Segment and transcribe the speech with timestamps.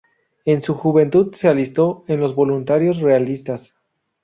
[0.45, 3.75] En su juventud se alistó en los Voluntarios Realistas.